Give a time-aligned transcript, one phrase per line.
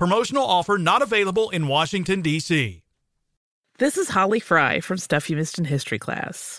[0.00, 2.82] Promotional offer not available in Washington, D.C.
[3.76, 6.58] This is Holly Fry from Stuff You Missed in History class.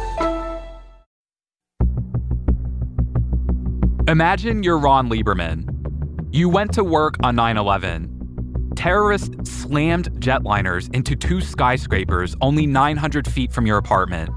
[4.11, 5.63] Imagine you're Ron Lieberman.
[6.33, 8.73] You went to work on 9 11.
[8.75, 14.29] Terrorists slammed jetliners into two skyscrapers only 900 feet from your apartment.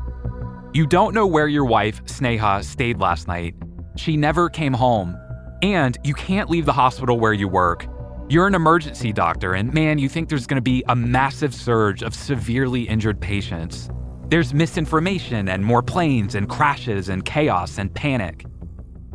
[0.75, 3.57] You don't know where your wife, Sneha, stayed last night.
[3.97, 5.19] She never came home.
[5.61, 7.89] And you can't leave the hospital where you work.
[8.29, 12.05] You're an emergency doctor, and man, you think there's going to be a massive surge
[12.05, 13.91] of severely injured patients.
[14.29, 18.47] There's misinformation and more planes and crashes and chaos and panic.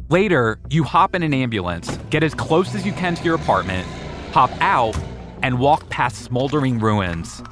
[0.09, 3.87] Later, you hop in an ambulance, get as close as you can to your apartment,
[4.31, 4.97] hop out,
[5.43, 7.43] and walk past smoldering ruins.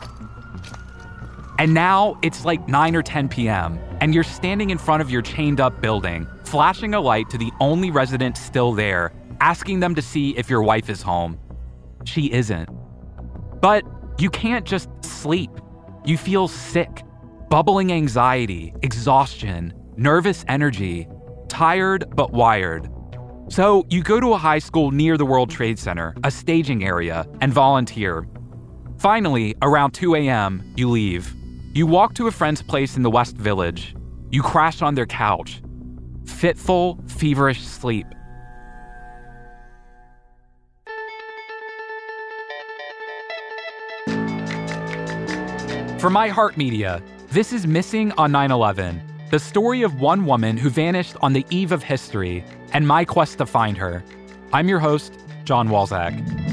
[1.59, 5.21] And now it's like 9 or 10 p.m., and you're standing in front of your
[5.21, 10.01] chained up building, flashing a light to the only resident still there, asking them to
[10.01, 11.39] see if your wife is home.
[12.05, 12.69] She isn't.
[13.61, 13.83] But
[14.17, 15.51] you can't just sleep.
[16.05, 17.03] You feel sick,
[17.49, 21.07] bubbling anxiety, exhaustion, nervous energy,
[21.57, 22.87] tired but wired.
[23.49, 27.25] So you go to a high school near the World Trade Center, a staging area,
[27.41, 28.27] and volunteer.
[28.99, 31.33] Finally, around 2 a.m., you leave.
[31.73, 33.95] You walk to a friend's place in the West Village.
[34.29, 35.63] You crash on their couch.
[36.25, 38.05] Fitful, feverish sleep.
[45.97, 47.01] For iHeartMedia,
[47.31, 51.45] this is Missing on 9 11 the story of one woman who vanished on the
[51.49, 54.03] eve of history and my quest to find her.
[54.53, 56.46] I'm your host, John Walzak.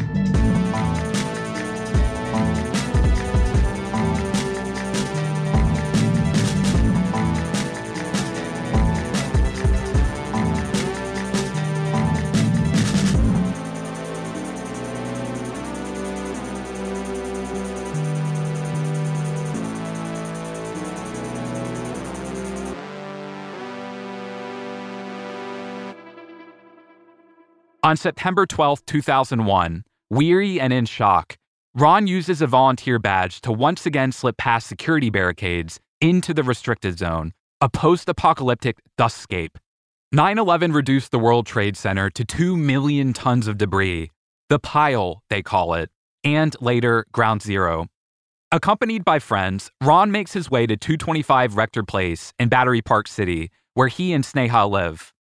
[27.85, 31.37] On September 12, 2001, weary and in shock,
[31.75, 36.97] Ron uses a volunteer badge to once again slip past security barricades into the restricted
[36.97, 39.57] zone, a post apocalyptic dustscape.
[40.13, 44.11] 9 11 reduced the World Trade Center to 2 million tons of debris,
[44.49, 45.91] the pile, they call it,
[46.25, 47.89] and later Ground Zero.
[48.51, 53.51] Accompanied by friends, Ron makes his way to 225 Rector Place in Battery Park City,
[53.75, 55.14] where he and Sneha live.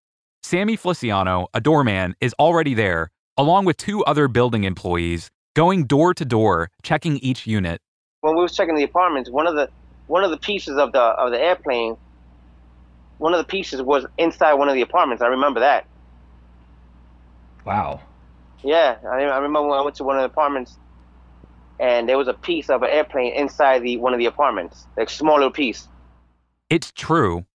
[0.44, 6.12] Sammy Feliciano, a doorman, is already there, along with two other building employees, going door
[6.12, 7.80] to door, checking each unit.
[8.20, 9.70] When we was checking the apartments, one of the
[10.06, 11.96] one of the pieces of the of the airplane,
[13.16, 15.22] one of the pieces was inside one of the apartments.
[15.22, 15.86] I remember that.
[17.64, 18.02] Wow.
[18.62, 20.76] Yeah, I, I remember when I went to one of the apartments,
[21.80, 25.08] and there was a piece of an airplane inside the one of the apartments, like
[25.08, 25.88] small little piece.
[26.68, 27.46] It's true.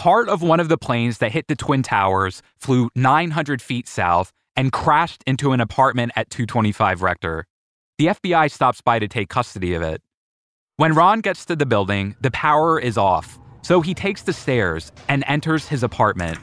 [0.00, 4.32] Part of one of the planes that hit the Twin Towers flew 900 feet south
[4.56, 7.44] and crashed into an apartment at 225 Rector.
[7.98, 10.00] The FBI stops by to take custody of it.
[10.78, 14.90] When Ron gets to the building, the power is off, so he takes the stairs
[15.06, 16.38] and enters his apartment.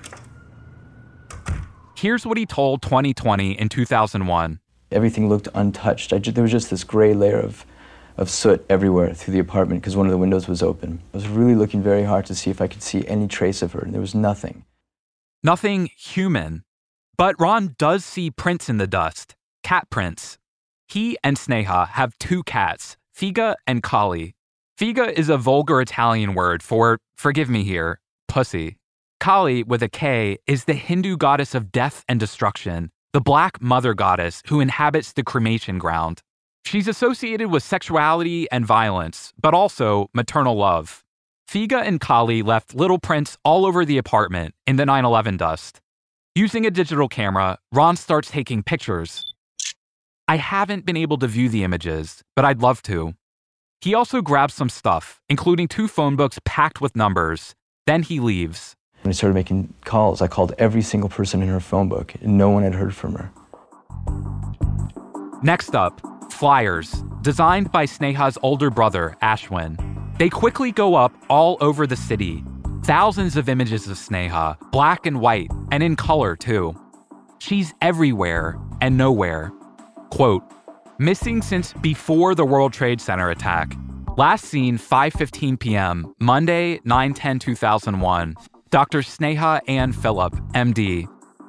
[1.97, 4.59] Here's what he told 2020 in 2001.
[4.91, 6.11] Everything looked untouched.
[6.11, 7.65] Just, there was just this gray layer of,
[8.17, 10.99] of soot everywhere through the apartment because one of the windows was open.
[11.13, 13.73] I was really looking very hard to see if I could see any trace of
[13.73, 14.65] her, and there was nothing.
[15.43, 16.63] Nothing human.
[17.17, 20.37] But Ron does see prints in the dust cat prints.
[20.87, 24.33] He and Sneha have two cats, Figa and Kali.
[24.79, 27.99] Figa is a vulgar Italian word for, forgive me here,
[28.29, 28.77] pussy.
[29.19, 33.93] Kali, with a K, is the Hindu goddess of death and destruction, the black mother
[33.93, 36.21] goddess who inhabits the cremation ground.
[36.65, 41.03] She's associated with sexuality and violence, but also maternal love.
[41.49, 45.79] Figa and Kali left little prints all over the apartment in the 9 11 dust.
[46.35, 49.23] Using a digital camera, Ron starts taking pictures.
[50.27, 53.13] I haven't been able to view the images, but I'd love to.
[53.79, 57.55] He also grabs some stuff, including two phone books packed with numbers.
[57.85, 58.75] Then he leaves.
[59.03, 62.37] When I started making calls, I called every single person in her phone book, and
[62.37, 63.31] no one had heard from her.
[65.41, 66.01] Next up,
[66.31, 69.77] flyers, designed by Sneha's older brother, Ashwin.
[70.17, 72.43] They quickly go up all over the city.
[72.83, 76.75] Thousands of images of Sneha, black and white, and in color too.
[77.39, 79.51] She's everywhere and nowhere.
[80.09, 80.43] Quote,
[80.97, 83.75] missing since before the World Trade Center attack.
[84.15, 86.13] Last seen 5:15 p.m.
[86.19, 88.35] Monday, 9/10/2001.
[88.69, 88.99] Dr.
[88.99, 91.07] Sneha Ann Phillip, MD.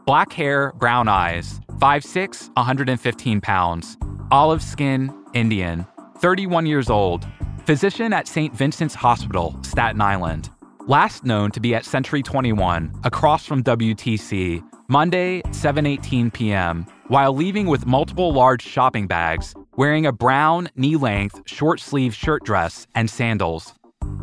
[0.08, 3.98] Black hair, brown eyes, 5'6, 115 pounds.
[4.30, 5.86] Olive skin, Indian.
[6.16, 7.26] 31 years old.
[7.66, 8.56] Physician at St.
[8.56, 10.48] Vincent's Hospital, Staten Island.
[10.86, 17.66] Last known to be at Century 21, across from WTC, Monday, 7:18 p.m., while leaving
[17.66, 23.74] with multiple large shopping bags, wearing a brown knee-length short-sleeve shirt dress and sandals.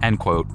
[0.01, 0.47] End quote.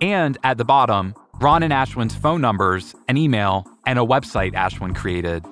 [0.00, 4.94] And at the bottom, Ron and Ashwin's phone numbers, an email, and a website Ashwin
[4.94, 5.44] created.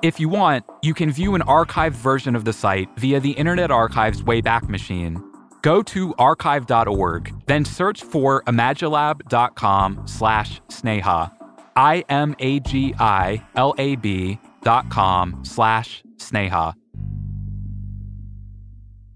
[0.00, 3.72] If you want, you can view an archived version of the site via the Internet
[3.72, 5.20] Archive's Wayback Machine.
[5.60, 11.32] Go to archive.org, then search for imagilab.com slash sneha,
[11.74, 12.38] I-M-A-G-I-L-A-B
[14.62, 16.74] dot com slash sneha.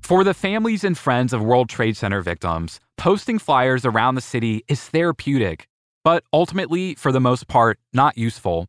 [0.02, 4.64] For the families and friends of World Trade Center victims, posting flyers around the city
[4.67, 5.69] is therapeutic
[6.06, 8.69] but ultimately, for the most part, not useful.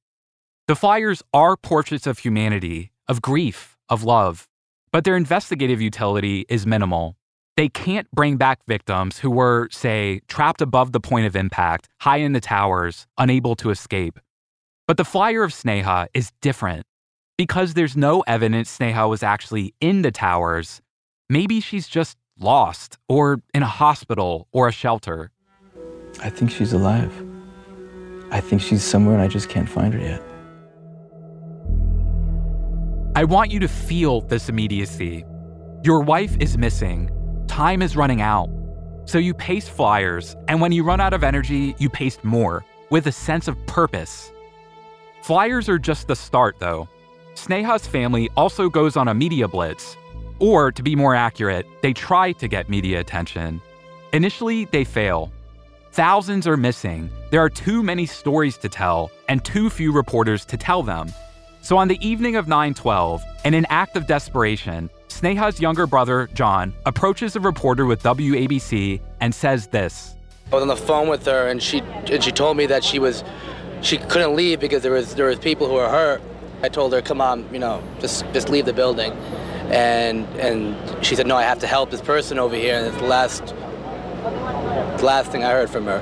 [0.67, 4.47] The flyers are portraits of humanity, of grief, of love,
[4.91, 7.15] but their investigative utility is minimal.
[7.55, 12.17] They can't bring back victims who were, say, trapped above the point of impact, high
[12.17, 14.19] in the towers, unable to escape.
[14.87, 16.87] But the flyer of Sneha is different.
[17.37, 20.81] Because there's no evidence Sneha was actually in the towers,
[21.29, 25.29] maybe she's just lost, or in a hospital or a shelter.
[26.23, 27.26] I think she's alive.
[28.31, 30.21] I think she's somewhere and I just can't find her yet.
[33.15, 35.25] I want you to feel this immediacy.
[35.83, 37.09] Your wife is missing.
[37.47, 38.49] Time is running out.
[39.05, 43.07] So you paste flyers, and when you run out of energy, you paste more with
[43.07, 44.31] a sense of purpose.
[45.21, 46.87] Flyers are just the start, though.
[47.33, 49.95] Sneha's family also goes on a media blitz.
[50.39, 53.61] Or, to be more accurate, they try to get media attention.
[54.13, 55.31] Initially, they fail.
[55.91, 57.09] Thousands are missing.
[57.29, 61.11] There are too many stories to tell and too few reporters to tell them.
[61.61, 66.73] So on the evening of 9/12, in an act of desperation, Sneha's younger brother, John,
[66.85, 70.15] approaches a reporter with WABC and says this.
[70.53, 72.97] I was on the phone with her and she and she told me that she
[72.97, 73.25] was
[73.81, 76.21] she couldn't leave because there was there was people who were hurt.
[76.63, 79.11] I told her, "Come on, you know, just just leave the building."
[79.69, 82.97] And and she said, "No, I have to help this person over here." And it's
[82.97, 83.53] the last
[84.97, 86.01] the last thing I heard from her.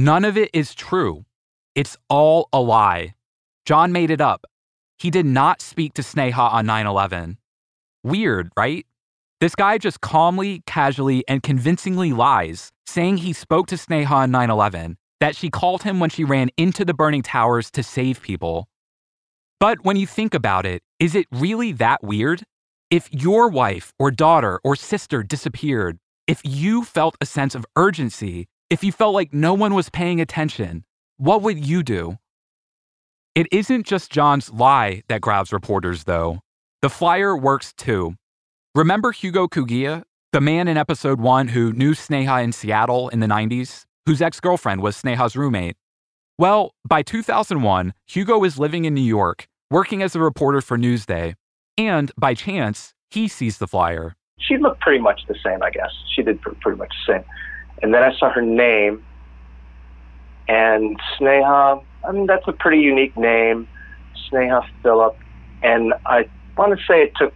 [0.00, 1.26] None of it is true.
[1.74, 3.16] It's all a lie.
[3.66, 4.46] John made it up.
[4.98, 7.36] He did not speak to Sneha on 9 11.
[8.02, 8.86] Weird, right?
[9.40, 14.48] This guy just calmly, casually, and convincingly lies, saying he spoke to Sneha on 9
[14.48, 18.70] 11, that she called him when she ran into the burning towers to save people.
[19.58, 22.44] But when you think about it, is it really that weird?
[22.88, 28.48] If your wife or daughter or sister disappeared, if you felt a sense of urgency,
[28.70, 30.84] if you felt like no one was paying attention,
[31.16, 32.16] what would you do?
[33.34, 36.38] It isn't just John's lie that grabs reporters, though.
[36.80, 38.14] The flyer works too.
[38.74, 43.26] Remember Hugo Kugiya, the man in episode one who knew Sneha in Seattle in the
[43.26, 45.76] 90s, whose ex girlfriend was Sneha's roommate?
[46.38, 51.34] Well, by 2001, Hugo is living in New York, working as a reporter for Newsday,
[51.76, 54.14] and by chance, he sees the flyer.
[54.38, 55.90] She looked pretty much the same, I guess.
[56.14, 57.24] She did pretty much the same.
[57.82, 59.04] And then I saw her name,
[60.48, 63.68] and Sneha, I mean, that's a pretty unique name,
[64.30, 65.16] Sneha Phillip.
[65.62, 67.32] And I want to say it took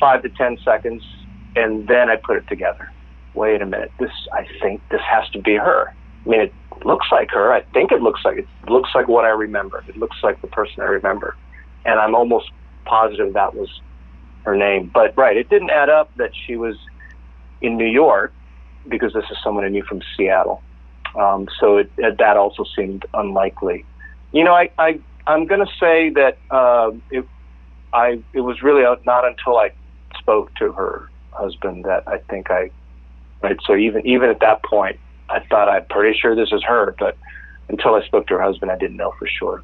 [0.00, 1.02] five to 10 seconds,
[1.54, 2.90] and then I put it together.
[3.34, 5.92] Wait a minute, this, I think this has to be her.
[6.24, 6.52] I mean, it
[6.84, 7.52] looks like her.
[7.52, 9.84] I think it looks like it looks like what I remember.
[9.88, 11.36] It looks like the person I remember.
[11.84, 12.50] And I'm almost
[12.84, 13.68] positive that was
[14.44, 14.90] her name.
[14.92, 16.76] But right, it didn't add up that she was
[17.60, 18.32] in New York
[18.88, 20.62] because this is someone I knew from Seattle.
[21.14, 23.84] Um, so it, it, that also seemed unlikely.
[24.32, 27.26] You know, I, I I'm going to say that uh, it
[27.92, 29.72] I it was really not until I
[30.18, 32.70] spoke to her husband that I think I
[33.42, 33.56] right.
[33.66, 37.16] So even even at that point, I thought I'm pretty sure this is her, but
[37.68, 39.62] until I spoke to her husband, I didn't know for sure.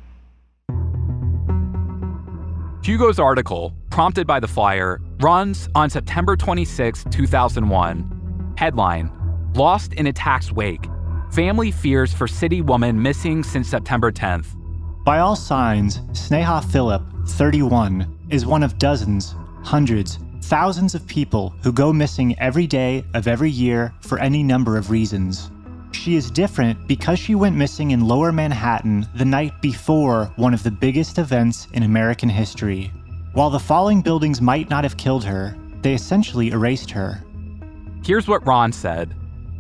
[2.82, 8.21] Hugo's article, prompted by the flyer, runs on September 26, 2001.
[8.62, 9.10] Headline
[9.56, 10.86] Lost in attack's wake.
[11.32, 14.54] Family fears for city woman missing since September 10th.
[15.04, 21.72] By all signs, Sneha Phillip, 31, is one of dozens, hundreds, thousands of people who
[21.72, 25.50] go missing every day of every year for any number of reasons.
[25.90, 30.62] She is different because she went missing in lower Manhattan the night before one of
[30.62, 32.92] the biggest events in American history.
[33.32, 37.20] While the falling buildings might not have killed her, they essentially erased her.
[38.04, 39.14] Here's what Ron said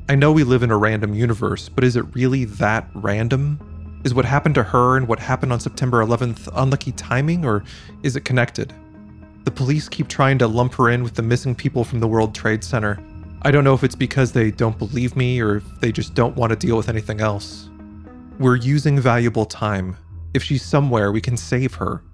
[0.08, 4.00] I know we live in a random universe, but is it really that random?
[4.04, 7.62] Is what happened to her and what happened on September 11th unlucky timing, or
[8.02, 8.74] is it connected?
[9.44, 12.34] The police keep trying to lump her in with the missing people from the World
[12.34, 12.98] Trade Center,
[13.44, 16.36] I don't know if it's because they don't believe me or if they just don't
[16.36, 17.68] want to deal with anything else.
[18.38, 19.96] We're using valuable time.
[20.32, 22.04] If she's somewhere, we can save her.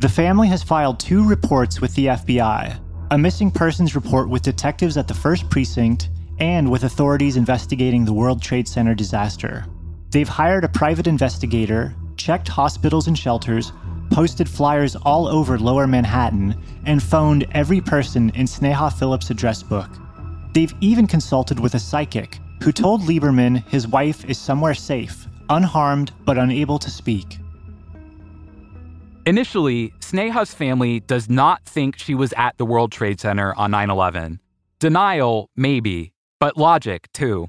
[0.00, 2.78] The family has filed two reports with the FBI
[3.12, 6.10] a missing persons report with detectives at the 1st Precinct
[6.40, 9.64] and with authorities investigating the World Trade Center disaster.
[10.10, 13.72] They've hired a private investigator, checked hospitals and shelters,
[14.10, 19.90] posted flyers all over lower Manhattan, and phoned every person in Sneha Phillips' address book.
[20.52, 26.10] They've even consulted with a psychic who told Lieberman his wife is somewhere safe, unharmed
[26.24, 27.38] but unable to speak.
[29.26, 33.90] Initially, Sneha's family does not think she was at the World Trade Center on 9
[33.90, 34.38] 11.
[34.78, 37.48] Denial, maybe, but logic, too.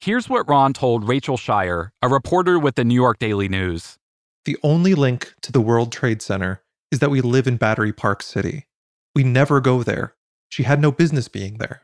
[0.00, 3.96] Here's what Ron told Rachel Shire, a reporter with the New York Daily News.
[4.44, 6.60] The only link to the World Trade Center
[6.92, 8.66] is that we live in Battery Park City.
[9.14, 10.16] We never go there.
[10.50, 11.80] She had no business being there.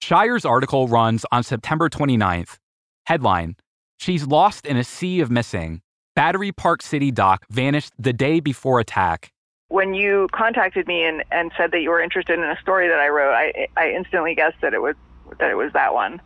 [0.00, 2.56] Shire's article runs on September 29th.
[3.04, 3.56] Headline
[3.98, 5.82] She's lost in a sea of missing.
[6.14, 9.32] Battery Park City doc vanished the day before attack.
[9.68, 12.98] When you contacted me and, and said that you were interested in a story that
[12.98, 14.94] I wrote, I, I instantly guessed that it was
[15.38, 16.20] that it was that one.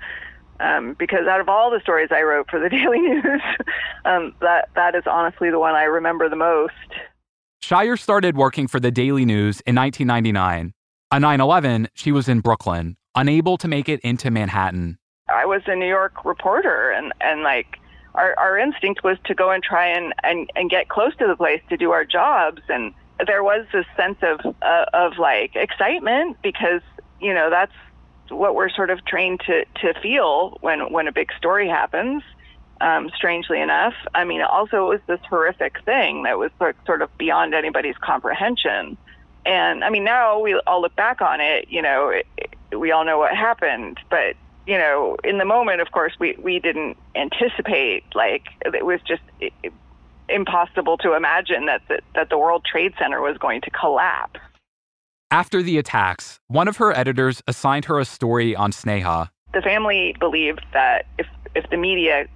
[0.58, 3.42] Um, because out of all the stories I wrote for the Daily News,
[4.04, 6.72] um, that that is honestly the one I remember the most.
[7.62, 10.72] Shire started working for the Daily News in 1999.
[11.12, 14.98] On 9 11, she was in Brooklyn, unable to make it into Manhattan.
[15.28, 17.78] I was a New York reporter, and, and like
[18.16, 21.36] our, our instinct was to go and try and, and, and get close to the
[21.36, 22.62] place to do our jobs.
[22.68, 22.92] And
[23.26, 26.82] there was this sense of, uh, of like excitement because,
[27.20, 27.72] you know, that's
[28.30, 32.22] what we're sort of trained to, to feel when, when a big story happens.
[32.78, 36.50] Um, strangely enough, I mean, also it was this horrific thing that was
[36.84, 38.98] sort of beyond anybody's comprehension.
[39.46, 42.26] And I mean, now we all look back on it, you know, it,
[42.76, 46.58] we all know what happened, but you know, in the moment, of course, we we
[46.58, 49.22] didn't anticipate like it was just
[50.28, 54.40] impossible to imagine that the, that the World Trade Center was going to collapse.
[55.30, 59.28] After the attacks, one of her editors assigned her a story on Sneha.
[59.54, 62.26] The family believed that if if the media,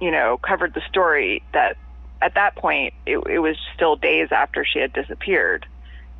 [0.00, 1.76] you know, covered the story, that
[2.22, 5.66] at that point it, it was still days after she had disappeared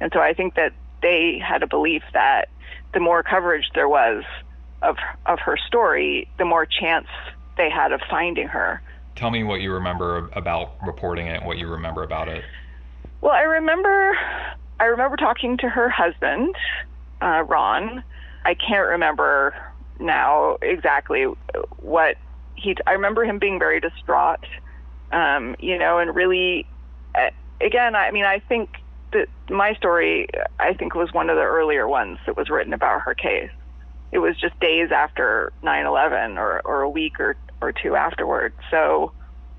[0.00, 2.48] and so I think that they had a belief that
[2.92, 4.24] the more coverage there was
[4.82, 7.06] of of her story, the more chance
[7.56, 8.82] they had of finding her.
[9.14, 12.44] Tell me what you remember about reporting it, what you remember about it.
[13.20, 14.16] Well, I remember
[14.78, 16.54] I remember talking to her husband,
[17.22, 18.04] uh, Ron.
[18.44, 19.54] I can't remember
[19.98, 21.24] now exactly
[21.78, 22.16] what
[22.56, 22.76] he.
[22.86, 24.44] I remember him being very distraught,
[25.12, 26.66] um, you know, and really,
[27.14, 27.30] uh,
[27.60, 28.76] again, I mean, I think
[29.12, 30.28] that my story,
[30.58, 33.50] I think, was one of the earlier ones that was written about her case.
[34.12, 38.52] It was just days after 9/11, or or a week or or two afterward.
[38.70, 39.12] So,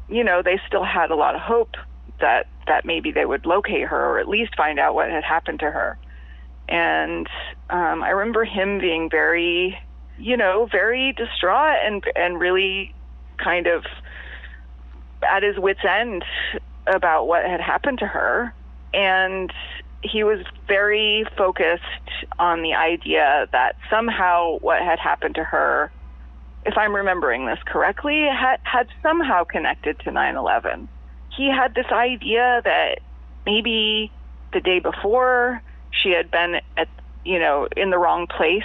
[0.07, 1.75] you know, they still had a lot of hope
[2.19, 5.59] that that maybe they would locate her or at least find out what had happened
[5.59, 5.97] to her.
[6.69, 7.27] And
[7.69, 9.79] um, I remember him being very,
[10.17, 12.93] you know, very distraught and and really
[13.37, 13.85] kind of
[15.23, 16.23] at his wits end
[16.85, 18.53] about what had happened to her.
[18.93, 19.51] And
[20.03, 21.83] he was very focused
[22.39, 25.91] on the idea that somehow what had happened to her,
[26.65, 30.89] if I'm remembering this correctly, had, had somehow connected to 9 11
[31.37, 32.99] he had this idea that
[33.45, 34.11] maybe
[34.51, 35.61] the day before
[35.91, 36.89] she had been at
[37.23, 38.63] you know in the wrong place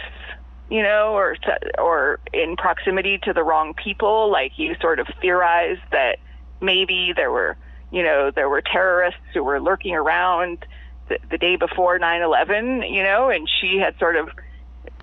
[0.70, 1.36] you know or
[1.78, 4.30] or in proximity to the wrong people.
[4.30, 6.18] Like he sort of theorized that
[6.60, 7.56] maybe there were
[7.90, 10.64] you know there were terrorists who were lurking around
[11.08, 14.28] the, day before 9/11 you know and she had sort of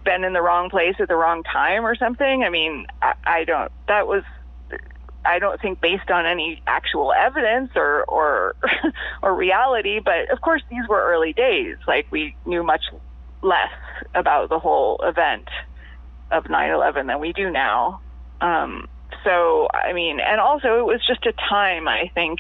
[0.04, 3.44] been in the wrong place at the wrong time or something i mean i, I
[3.44, 4.24] don't that was
[5.26, 8.56] I don't think based on any actual evidence or or
[9.22, 11.78] or reality, but of course these were early days.
[11.88, 12.84] Like we knew much
[13.42, 13.72] less
[14.16, 15.48] about the whole event
[16.32, 18.02] of 9/11 than we do now.
[18.42, 18.88] Um,
[19.24, 21.88] so I mean, and also it was just a time.
[21.88, 22.40] I think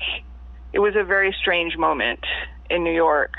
[0.72, 2.24] it was a very strange moment
[2.70, 3.34] in New York,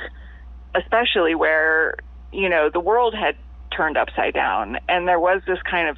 [0.74, 1.96] especially where
[2.32, 3.36] you know the world had
[3.74, 5.96] turned upside down, and there was this kind of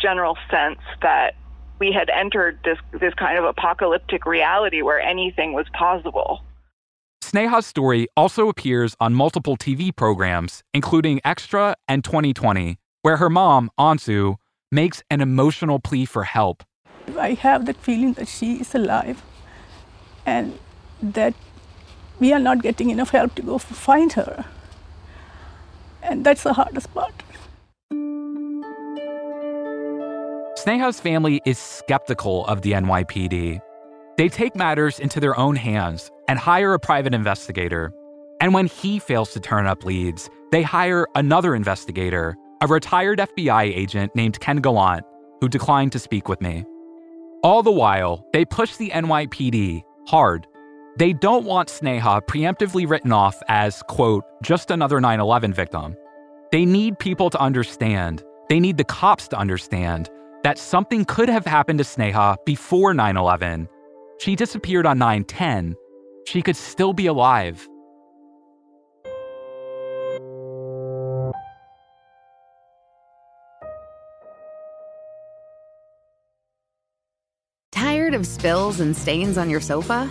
[0.00, 1.34] general sense that
[1.78, 6.42] we had entered this this kind of apocalyptic reality where anything was possible.
[7.20, 13.70] Sneha's story also appears on multiple TV programs, including Extra and 2020, where her mom,
[13.78, 14.36] Ansu,
[14.70, 16.62] makes an emotional plea for help.
[17.18, 19.22] I have that feeling that she is alive
[20.26, 20.58] and
[21.02, 21.34] that
[22.22, 24.44] we are not getting enough help to go find her.
[26.04, 27.12] And that's the hardest part.
[30.56, 33.60] Sneha's family is skeptical of the NYPD.
[34.16, 37.92] They take matters into their own hands and hire a private investigator.
[38.40, 43.64] And when he fails to turn up leads, they hire another investigator, a retired FBI
[43.76, 45.04] agent named Ken Gallant,
[45.40, 46.64] who declined to speak with me.
[47.42, 50.46] All the while, they push the NYPD hard.
[50.96, 55.96] They don't want Sneha preemptively written off as, quote, just another 9 11 victim.
[56.50, 60.10] They need people to understand, they need the cops to understand
[60.42, 63.68] that something could have happened to Sneha before 9 11.
[64.18, 65.74] She disappeared on 9 10.
[66.26, 67.66] She could still be alive.
[77.72, 80.10] Tired of spills and stains on your sofa?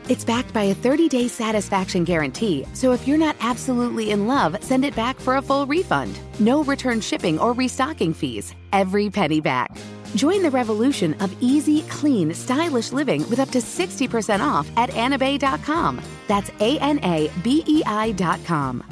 [0.11, 4.61] It's backed by a 30 day satisfaction guarantee, so if you're not absolutely in love,
[4.61, 6.19] send it back for a full refund.
[6.37, 8.53] No return shipping or restocking fees.
[8.73, 9.71] Every penny back.
[10.17, 16.01] Join the revolution of easy, clean, stylish living with up to 60% off at anabei.com.
[16.27, 18.83] That's A N A B E I.com.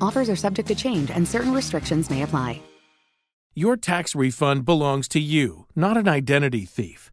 [0.00, 2.60] Offers are subject to change and certain restrictions may apply.
[3.54, 7.12] Your tax refund belongs to you, not an identity thief.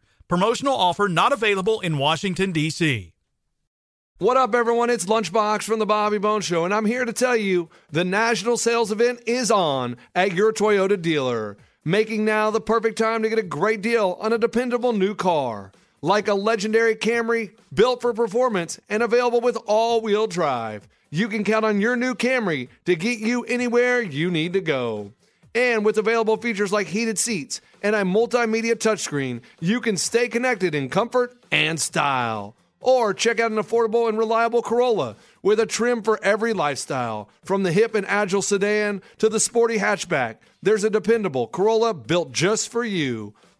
[0.31, 3.11] Promotional offer not available in Washington, D.C.
[4.17, 4.89] What up, everyone?
[4.89, 8.55] It's Lunchbox from the Bobby Bones Show, and I'm here to tell you the national
[8.55, 13.39] sales event is on at your Toyota dealer, making now the perfect time to get
[13.39, 15.73] a great deal on a dependable new car.
[16.01, 20.87] Like a legendary Camry, built for performance and available with all wheel drive.
[21.09, 25.11] You can count on your new Camry to get you anywhere you need to go.
[25.53, 30.73] And with available features like heated seats and a multimedia touchscreen, you can stay connected
[30.73, 32.55] in comfort and style.
[32.79, 37.29] Or check out an affordable and reliable Corolla with a trim for every lifestyle.
[37.43, 42.31] From the hip and agile sedan to the sporty hatchback, there's a dependable Corolla built
[42.31, 43.35] just for you.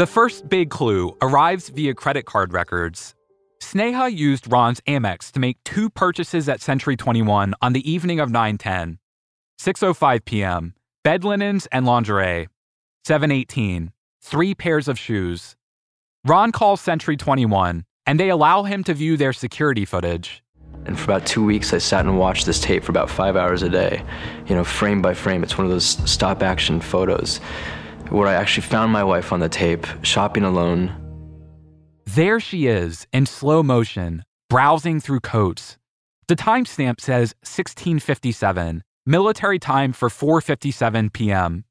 [0.00, 3.14] The first big clue arrives via credit card records.
[3.60, 8.30] Sneha used Ron's Amex to make two purchases at Century 21 on the evening of
[8.30, 8.96] 9:10.
[9.60, 10.74] 6:05 p.m.
[11.04, 12.48] Bed linens and lingerie.
[13.06, 13.92] 7:18.
[14.22, 15.54] Three pairs of shoes.
[16.24, 20.42] Ron calls Century 21 and they allow him to view their security footage.
[20.86, 23.62] And for about two weeks, I sat and watched this tape for about five hours
[23.62, 24.02] a day,
[24.46, 25.42] you know, frame by frame.
[25.42, 27.38] It's one of those stop action photos
[28.10, 30.92] where I actually found my wife on the tape, shopping alone.
[32.06, 35.78] There she is in slow motion, browsing through coats.
[36.28, 41.64] The timestamp says 1657, military time for 4:57 p.m.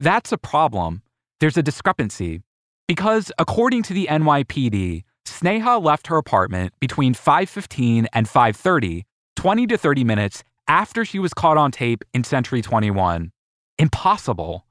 [0.00, 1.02] That's a problem.
[1.40, 2.42] There's a discrepancy
[2.86, 9.04] because according to the NYPD, Sneha left her apartment between 5:15 and 5:30,
[9.36, 13.32] 20 to 30 minutes after she was caught on tape in Century 21.
[13.78, 14.64] Impossible.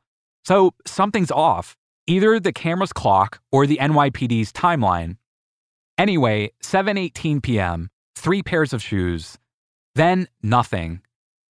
[0.44, 5.18] So something's off, either the camera's clock or the NYPD's timeline.
[5.98, 9.38] Anyway, 7:18 p.m., three pairs of shoes.
[9.96, 11.02] Then nothing.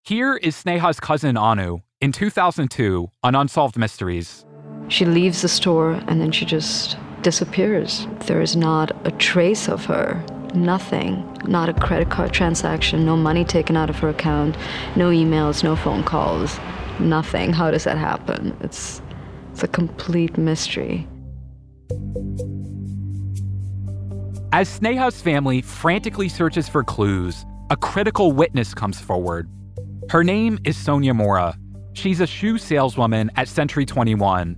[0.03, 4.45] Here is Sneha's cousin Anu in 2002 on Unsolved Mysteries.
[4.89, 8.06] She leaves the store and then she just disappears.
[8.27, 10.23] There is not a trace of her.
[10.53, 11.25] Nothing.
[11.47, 14.56] Not a credit card transaction, no money taken out of her account,
[14.95, 16.60] no emails, no phone calls
[16.99, 17.53] nothing.
[17.53, 18.56] How does that happen?
[18.62, 19.01] It's
[19.51, 21.08] it's a complete mystery.
[24.51, 29.49] As Sneha's family frantically searches for clues, a critical witness comes forward.
[30.10, 31.58] Her name is Sonia Mora.
[31.93, 34.56] She's a shoe saleswoman at Century 21.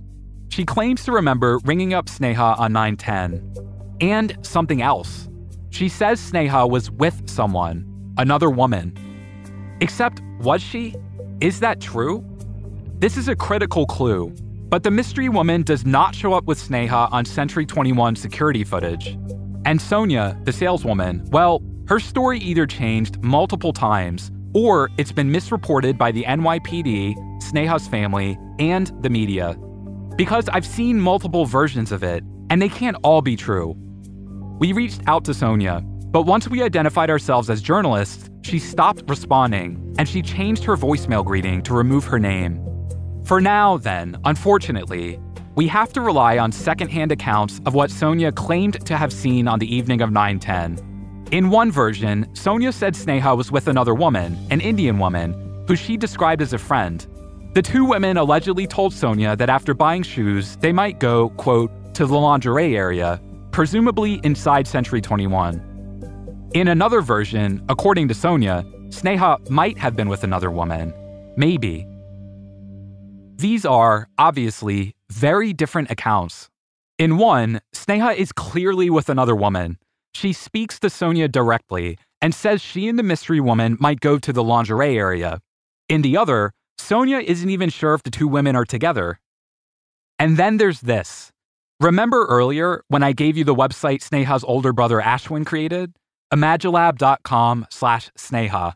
[0.48, 3.54] She claims to remember ringing up Sneha on 910.
[4.00, 5.28] And something else.
[5.70, 8.96] She says Sneha was with someone, another woman.
[9.80, 10.94] Except, was she?
[11.40, 12.24] Is that true?
[12.98, 14.32] This is a critical clue,
[14.70, 19.18] but the mystery woman does not show up with Sneha on Century 21 security footage.
[19.66, 25.98] And Sonia, the saleswoman, well, her story either changed multiple times or it's been misreported
[25.98, 29.56] by the NYPD, Sneha's family, and the media.
[30.16, 33.76] Because I've seen multiple versions of it, and they can't all be true.
[34.58, 39.94] We reached out to Sonia, But once we identified ourselves as journalists, she stopped responding
[39.98, 42.62] and she changed her voicemail greeting to remove her name.
[43.24, 45.18] For now, then, unfortunately,
[45.56, 49.58] we have to rely on secondhand accounts of what Sonia claimed to have seen on
[49.58, 51.28] the evening of 910.
[51.32, 55.96] In one version, Sonia said Sneha was with another woman, an Indian woman, who she
[55.96, 57.06] described as a friend.
[57.54, 62.06] The two women allegedly told Sonia that after buying shoes, they might go, quote, to
[62.06, 65.65] the lingerie area, presumably inside Century 21.
[66.56, 70.94] In another version, according to Sonia, Sneha might have been with another woman.
[71.36, 71.86] Maybe.
[73.36, 76.48] These are, obviously, very different accounts.
[76.98, 79.76] In one, Sneha is clearly with another woman.
[80.14, 84.32] She speaks to Sonia directly and says she and the mystery woman might go to
[84.32, 85.42] the lingerie area.
[85.90, 89.20] In the other, Sonia isn't even sure if the two women are together.
[90.18, 91.32] And then there's this.
[91.80, 95.92] Remember earlier when I gave you the website Sneha's older brother Ashwin created?
[96.32, 98.74] imagilab.com slash Sneha.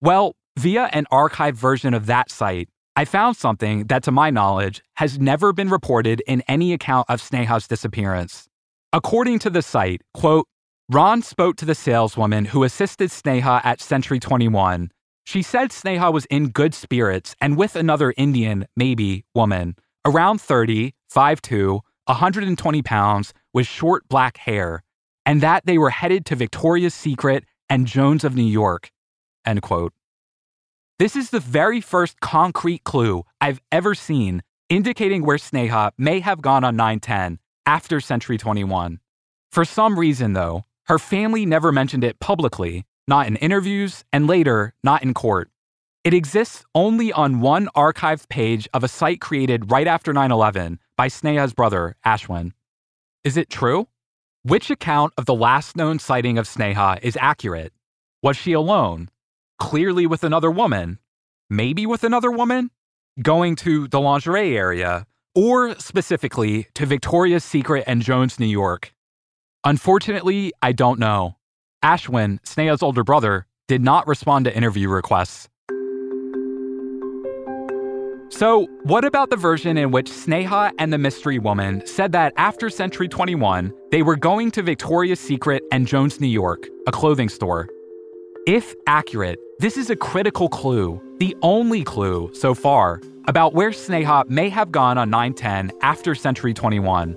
[0.00, 4.82] Well, via an archived version of that site, I found something that, to my knowledge,
[4.94, 8.48] has never been reported in any account of Sneha's disappearance.
[8.92, 10.46] According to the site, quote,
[10.90, 14.90] Ron spoke to the saleswoman who assisted Sneha at Century 21.
[15.24, 20.92] She said Sneha was in good spirits and with another Indian, maybe, woman, around 30,
[21.14, 24.82] 5'2, 120 pounds, with short black hair,
[25.24, 28.90] and that they were headed to Victoria's Secret and Jones of New York.
[29.44, 29.92] End quote.
[30.98, 36.40] This is the very first concrete clue I've ever seen indicating where Sneha may have
[36.40, 39.00] gone on 910 after Century 21.
[39.50, 44.74] For some reason, though, her family never mentioned it publicly, not in interviews, and later,
[44.84, 45.50] not in court.
[46.04, 50.78] It exists only on one archived page of a site created right after 9 11
[50.96, 52.52] by Sneha's brother, Ashwin.
[53.24, 53.88] Is it true?
[54.42, 57.74] Which account of the last known sighting of Sneha is accurate?
[58.22, 59.10] Was she alone?
[59.58, 60.98] Clearly with another woman?
[61.50, 62.70] Maybe with another woman?
[63.20, 65.06] Going to the lingerie area?
[65.34, 68.94] Or specifically to Victoria's Secret and Jones, New York?
[69.62, 71.36] Unfortunately, I don't know.
[71.84, 75.50] Ashwin, Sneha's older brother, did not respond to interview requests.
[78.32, 82.70] So, what about the version in which Sneha and the mystery woman said that after
[82.70, 87.68] Century 21, they were going to Victoria's Secret and Jones, New York, a clothing store?
[88.46, 94.30] If accurate, this is a critical clue, the only clue so far, about where Sneha
[94.30, 97.16] may have gone on 910 after Century 21.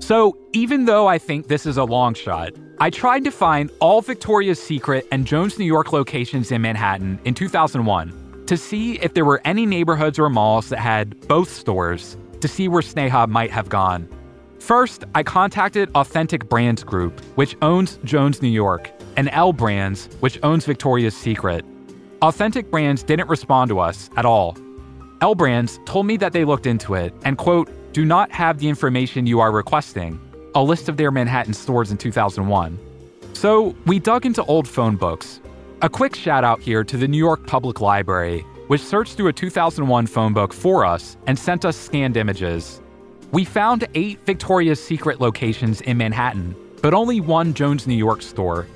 [0.00, 4.02] So, even though I think this is a long shot, I tried to find all
[4.02, 8.19] Victoria's Secret and Jones, New York locations in Manhattan in 2001
[8.50, 12.66] to see if there were any neighborhoods or malls that had both stores to see
[12.66, 14.08] where Sneha might have gone.
[14.58, 20.36] First, I contacted Authentic Brands Group, which owns Jones, New York, and L Brands, which
[20.42, 21.64] owns Victoria's Secret.
[22.22, 24.58] Authentic Brands didn't respond to us at all.
[25.20, 28.68] L Brands told me that they looked into it and, quote, do not have the
[28.68, 30.18] information you are requesting,
[30.56, 32.76] a list of their Manhattan stores in 2001.
[33.32, 35.39] So we dug into old phone books,
[35.82, 39.32] a quick shout out here to the New York Public Library, which searched through a
[39.32, 42.82] 2001 phone book for us and sent us scanned images.
[43.32, 48.66] We found eight Victoria's Secret locations in Manhattan, but only one Jones New York store.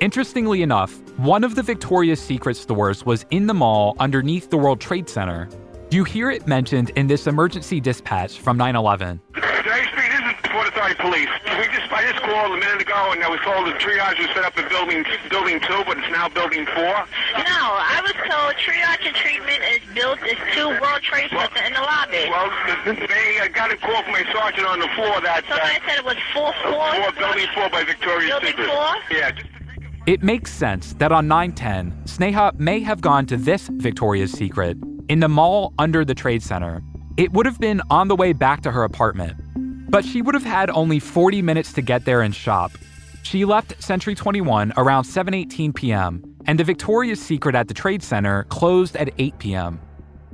[0.00, 4.80] Interestingly enough, one of the Victoria's Secret stores was in the mall underneath the World
[4.80, 5.48] Trade Center.
[5.90, 9.20] You hear it mentioned in this emergency dispatch from 9 11.
[10.84, 11.32] Port Police.
[11.56, 14.28] We just I just called a minute ago and I was told the triage was
[14.36, 16.92] set up in building building two, but it's now building four.
[17.40, 21.72] No, I was told triage and treatment is built is two World Trade Center in
[21.72, 22.28] the lobby.
[22.28, 22.52] Well,
[22.84, 25.98] they uh, got a call from a sergeant on the floor that somebody uh, said
[26.00, 26.84] it was four four.
[27.00, 28.68] Four building four by Victoria's building Secret.
[28.68, 28.92] Four?
[29.10, 29.32] Yeah.
[30.06, 34.76] It makes sense that on 910, Sneha may have gone to this Victoria's Secret
[35.08, 36.82] in the mall under the Trade Center.
[37.16, 39.34] It would have been on the way back to her apartment.
[39.94, 42.72] But she would have had only 40 minutes to get there and shop.
[43.22, 48.42] She left Century 21 around 7:18 p.m., and the Victoria's Secret at the Trade Center
[48.48, 49.80] closed at 8 p.m.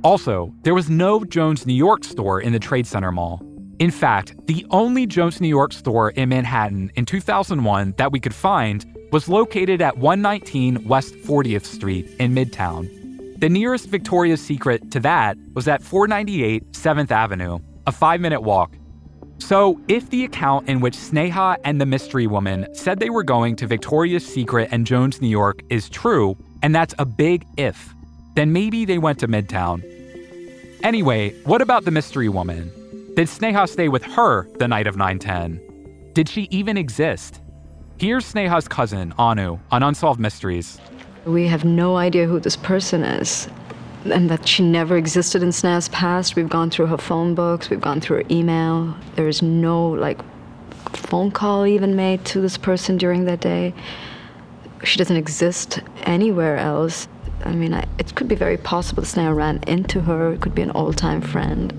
[0.03, 3.39] Also, there was no Jones New York store in the Trade Center mall.
[3.77, 8.33] In fact, the only Jones New York store in Manhattan in 2001 that we could
[8.33, 12.89] find was located at 119 West 40th Street in Midtown.
[13.39, 18.75] The nearest Victoria's Secret to that was at 498 7th Avenue, a five minute walk.
[19.41, 23.55] So, if the account in which Sneha and the mystery woman said they were going
[23.57, 27.93] to Victoria's Secret and Jones, New York is true, and that's a big if,
[28.35, 29.83] then maybe they went to Midtown.
[30.83, 32.71] Anyway, what about the mystery woman?
[33.15, 35.59] Did Sneha stay with her the night of 910?
[36.13, 37.41] Did she even exist?
[37.97, 40.79] Here's Sneha's cousin, Anu, on Unsolved Mysteries.
[41.25, 43.49] We have no idea who this person is.
[44.05, 46.35] And that she never existed in Sneha's past.
[46.35, 48.95] We've gone through her phone books, we've gone through her email.
[49.15, 50.19] There is no, like,
[50.93, 53.73] phone call even made to this person during that day.
[54.83, 57.07] She doesn't exist anywhere else.
[57.45, 60.33] I mean, I, it could be very possible that Sneha ran into her.
[60.33, 61.73] It could be an old time friend.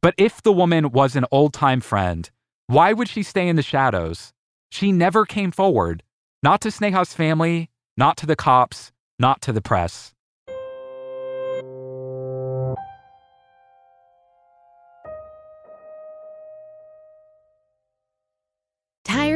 [0.00, 2.30] But if the woman was an old time friend,
[2.66, 4.32] why would she stay in the shadows?
[4.70, 6.02] She never came forward.
[6.42, 10.13] Not to Sneha's family, not to the cops, not to the press.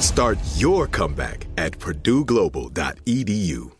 [0.00, 3.72] Start your comeback at purdueglobal.edu.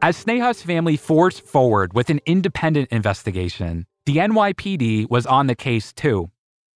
[0.00, 5.92] As Sneha's family forced forward with an independent investigation, the NYPD was on the case
[5.92, 6.30] too.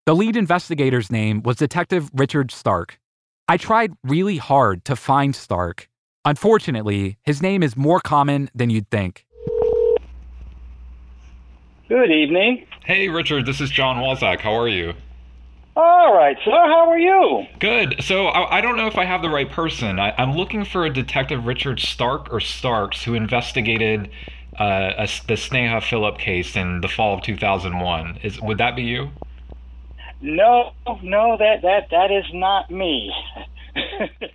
[0.04, 2.98] The lead investigator's name was Detective Richard Stark.
[3.52, 5.90] I tried really hard to find Stark.
[6.24, 9.26] Unfortunately, his name is more common than you'd think.
[11.86, 12.66] Good evening.
[12.86, 14.40] Hey, Richard, this is Jon Walczak.
[14.40, 14.94] How are you?
[15.76, 16.50] All right, sir.
[16.50, 17.44] How are you?
[17.58, 18.02] Good.
[18.02, 19.98] So I, I don't know if I have the right person.
[19.98, 24.08] I, I'm looking for a Detective Richard Stark or Starks who investigated
[24.58, 28.20] uh, a, the Sneha Philip case in the fall of 2001.
[28.22, 29.10] Is would that be you?
[30.22, 33.12] No, no, that that that is not me.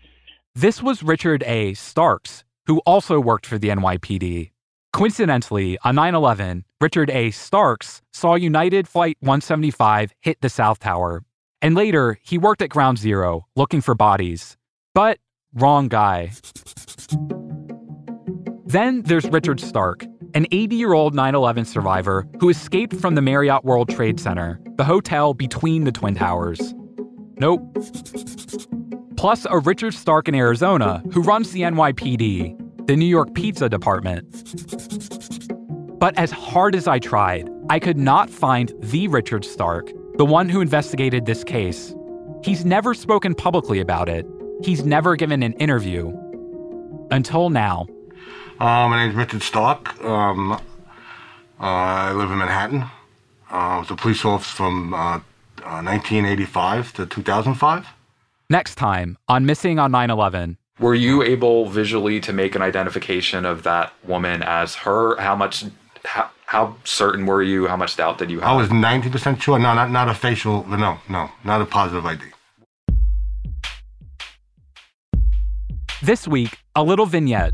[0.59, 1.75] This was Richard A.
[1.75, 4.49] Starks, who also worked for the NYPD.
[4.91, 7.29] Coincidentally, on 9 11, Richard A.
[7.29, 11.23] Starks saw United Flight 175 hit the South Tower.
[11.61, 14.57] And later, he worked at Ground Zero looking for bodies.
[14.95, 15.19] But
[15.53, 16.31] wrong guy.
[18.65, 20.07] Then there's Richard Stark,
[20.37, 24.61] an 80 year old 9 11 survivor who escaped from the Marriott World Trade Center,
[24.75, 26.75] the hotel between the Twin Towers.
[27.39, 27.61] Nope.
[29.17, 34.27] Plus, a Richard Stark in Arizona who runs the NYPD, the New York Pizza Department.
[35.99, 40.49] But as hard as I tried, I could not find the Richard Stark, the one
[40.49, 41.95] who investigated this case.
[42.43, 44.27] He's never spoken publicly about it.
[44.63, 46.15] He's never given an interview.
[47.09, 47.87] Until now.
[48.59, 50.03] Uh, my is Richard Stark.
[50.03, 50.57] Um, uh,
[51.59, 52.81] I live in Manhattan.
[52.81, 52.89] Uh,
[53.51, 55.19] I was a police officer from uh,
[55.61, 57.85] 1985 to 2005.
[58.49, 60.57] Next time on Missing on 9 11.
[60.79, 65.17] Were you able visually to make an identification of that woman as her?
[65.17, 65.65] How much,
[66.03, 67.67] how, how certain were you?
[67.67, 68.49] How much doubt did you have?
[68.49, 69.59] I was 90% sure.
[69.59, 72.23] No, not, not a facial, no, no, not a positive ID.
[76.01, 77.53] This week, a little vignette.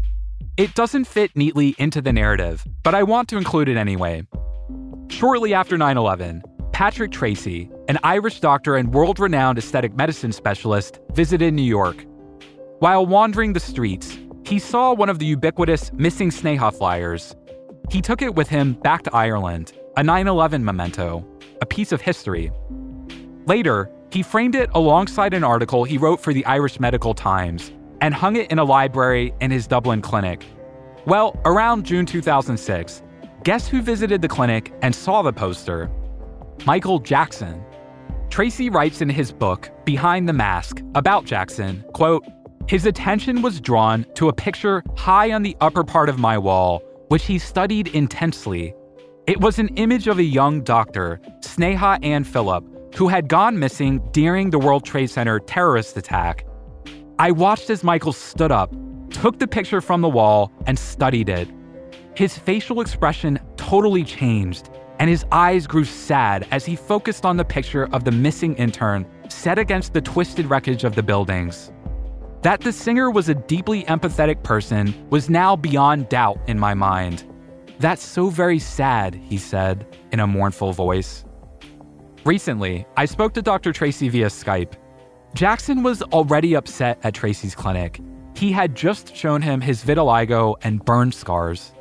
[0.56, 4.28] It doesn't fit neatly into the narrative, but I want to include it anyway.
[5.10, 11.00] Shortly after 9 11, Patrick Treacy, an Irish doctor and world renowned aesthetic medicine specialist,
[11.14, 12.06] visited New York.
[12.78, 17.36] While wandering the streets, he saw one of the ubiquitous missing Sneha flyers.
[17.90, 21.28] He took it with him back to Ireland, a 9 11 memento,
[21.62, 22.52] a piece of history.
[23.48, 27.72] Later, he framed it alongside an article he wrote for the Irish Medical Times
[28.04, 30.46] and hung it in a library in his Dublin clinic.
[31.06, 33.02] Well, around June 2006,
[33.46, 35.90] guess who visited the clinic and saw the poster?
[36.66, 37.64] Michael Jackson.
[38.28, 42.26] Treacy writes in his book, Behind the Mask, about Jackson, quote,
[42.68, 46.84] his attention was drawn to a picture high on the upper part of my wall,
[47.08, 48.76] which he studied intensely.
[49.28, 54.02] It was an image of a young doctor, Sneha Anne Philip, who had gone missing
[54.12, 56.46] during the World Trade Center terrorist attack.
[57.24, 58.76] I watched as Michael stood up,
[59.10, 61.48] took the picture from the wall, and studied it.
[62.16, 64.70] His facial expression totally changed,
[65.00, 69.06] and his eyes grew sad as he focused on the picture of the missing intern
[69.30, 71.72] set against the twisted wreckage of the buildings.
[72.42, 77.24] That the singer was a deeply empathetic person was now beyond doubt in my mind.
[77.80, 81.24] That's so very sad, he said in a mournful voice.
[82.26, 83.72] Recently, I spoke to Dr.
[83.72, 84.74] Treacy via Skype.
[85.34, 88.00] Jackson was already upset at Treacy's clinic.
[88.36, 91.72] He had just shown him his vitiligo and burn scars.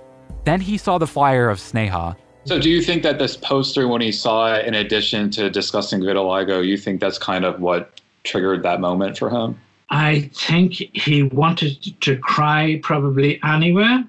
[0.44, 2.16] Then he saw the flyer of Sneha.
[2.44, 6.00] So, do you think that this poster, when he saw it, in addition to discussing
[6.00, 9.60] vitiligo, you think that's kind of what triggered that moment for him?
[9.90, 14.02] I think he wanted to cry probably anywhere,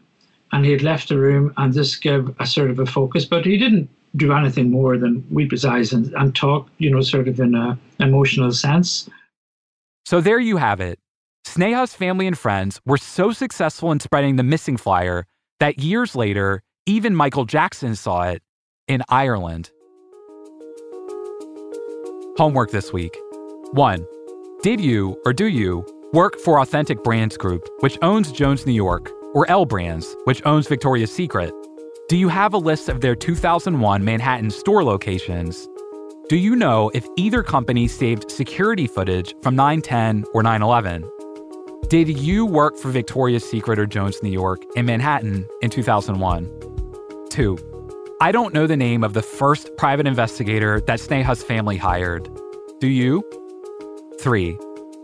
[0.53, 3.45] and he had left the room, and this gave a sort of a focus, but
[3.45, 7.27] he didn't do anything more than weep his eyes and, and talk, you know, sort
[7.27, 9.09] of in an emotional sense.
[10.05, 10.99] So there you have it.
[11.45, 15.25] Sneha's family and friends were so successful in spreading the missing flyer
[15.59, 18.41] that years later, even Michael Jackson saw it
[18.87, 19.71] in Ireland.
[22.37, 23.15] Homework this week.
[23.71, 24.05] 1.
[24.61, 29.09] Did you, or do you, work for Authentic Brands Group, which owns Jones New York,
[29.33, 31.53] or L Brands, which owns Victoria's Secret?
[32.09, 35.67] Do you have a list of their 2001 Manhattan store locations?
[36.29, 41.03] Do you know if either company saved security footage from 9/10 or 9/11?
[41.89, 46.49] Did you work for Victoria's Secret or Jones New York in Manhattan in 2001?
[47.29, 47.57] 2.
[48.21, 52.29] I don't know the name of the first private investigator that Sneha's family hired.
[52.79, 53.21] Do you?
[54.21, 54.57] 3.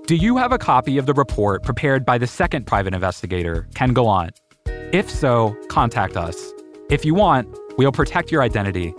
[0.07, 3.93] Do you have a copy of the report prepared by the second private investigator, Ken
[3.93, 4.39] Gallant?
[4.93, 6.53] If so, contact us.
[6.89, 8.95] If you want, we'll protect your identity.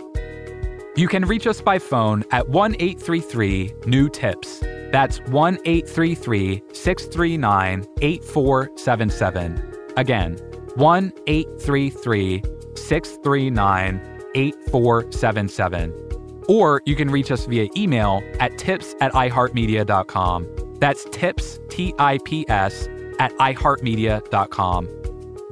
[0.95, 4.59] You can reach us by phone at 1 833 New Tips.
[4.91, 9.73] That's 1 833 639 8477.
[9.95, 10.35] Again,
[10.75, 12.43] 1 833
[12.75, 14.01] 639
[14.35, 16.43] 8477.
[16.49, 20.47] Or you can reach us via email at tips at iheartmedia.com.
[20.79, 22.89] That's tips, T I P S,
[23.19, 25.00] at iheartmedia.com.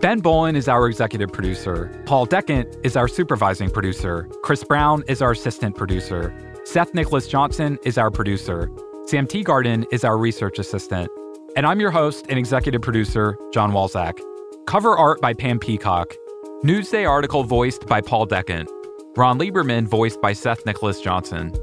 [0.02, 1.91] Ben Bowlin is our executive producer.
[2.06, 4.30] Paul Decant is our supervising producer.
[4.43, 6.34] Chris Brown is our assistant producer.
[6.64, 8.72] Seth Nicholas Johnson is our producer.
[9.08, 11.10] Sam Teagarden is our research assistant.
[11.58, 14.22] And I'm your host and executive producer, Jon Walczak.
[14.68, 16.16] Cover art by Pam Peacock.
[16.64, 18.70] Newsday article voiced by Paul Decant.
[19.18, 21.54] Ron Lieberman voiced by Seth Nicholas Johnson.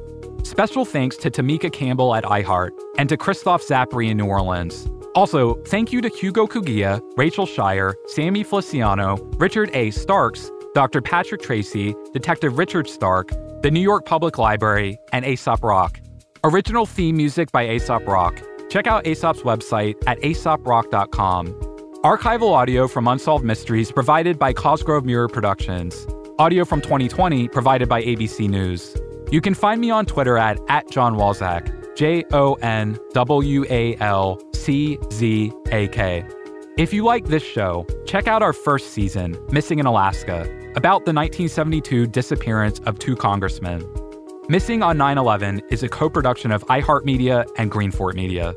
[0.45, 4.91] Special thanks to Tamika Campbell at iHeart and to Christoph Zapri in New Orleans.
[5.17, 9.91] Also, thank you to Hugo Kugiya, Rachel Shire, Sammy Feliciano, Richard A.
[9.91, 11.01] Starks, Dr.
[11.01, 13.31] Patrick Treacy, Detective Richard Stark,
[13.63, 15.99] the New York Public Library, and Aesop Rock.
[16.45, 18.43] Original theme music by Aesop Rock.
[18.69, 21.47] Check out Aesop's website at aesoprock.com.
[22.05, 26.07] Archival audio from Unsolved Mysteries provided by Cosgrove Meurer Productions.
[26.39, 28.95] Audio from 2020 provided by ABC News.
[29.31, 33.97] You can find me on Twitter at, at Jon Walczak, J O N W A
[33.97, 36.25] L C Z A K.
[36.77, 40.41] If you like this show, check out our first season, Missing in Alaska,
[40.75, 43.87] about the 1972 disappearance of two congressmen.
[44.49, 48.57] Missing on 9 11 is a co production of iHeartMedia and Greenfort Media.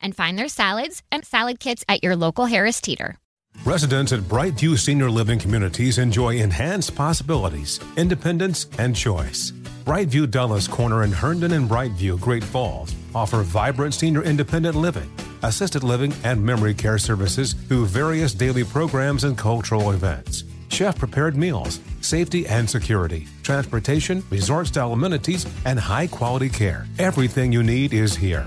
[0.00, 3.18] and find their salads and salad kits at your local Harris Teeter.
[3.64, 9.52] Residents at Brightview Senior Living Communities enjoy enhanced possibilities, independence, and choice.
[9.84, 15.10] Brightview Dulles Corner in Herndon and Brightview, Great Falls offer vibrant senior independent living,
[15.42, 20.44] assisted living, and memory care services through various daily programs and cultural events.
[20.68, 26.86] Chef prepared meals, safety and security, transportation, resort style amenities, and high quality care.
[26.98, 28.46] Everything you need is here.